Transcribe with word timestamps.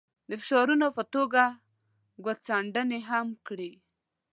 د 0.29 0.31
فشارونو 0.41 0.87
په 0.97 1.03
توګه 1.13 1.43
ګوتڅنډنې 2.25 2.99
هم 3.09 3.27
کړي. 3.47 3.71